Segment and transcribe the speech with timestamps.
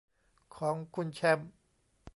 [0.55, 1.51] ของคุณแชมป์